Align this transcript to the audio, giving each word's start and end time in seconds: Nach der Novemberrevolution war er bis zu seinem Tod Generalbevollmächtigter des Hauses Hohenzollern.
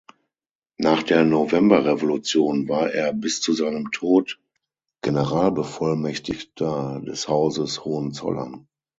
Nach 0.79 1.03
der 1.03 1.23
Novemberrevolution 1.23 2.67
war 2.67 2.89
er 2.91 3.13
bis 3.13 3.39
zu 3.39 3.53
seinem 3.53 3.91
Tod 3.91 4.39
Generalbevollmächtigter 5.03 7.03
des 7.05 7.27
Hauses 7.27 7.85
Hohenzollern. 7.85 8.67